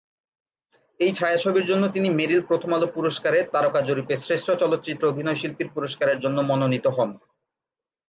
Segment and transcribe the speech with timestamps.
[0.99, 6.85] এই ছায়াছবির জন্য তিনি মেরিল-প্রথম আলো পুরস্কার-এ তারকা জরিপে শ্রেষ্ঠ চলচ্চিত্র অভিনয়শিল্পীর পুরস্কারের জন্য মনোনীত
[6.87, 7.09] হন।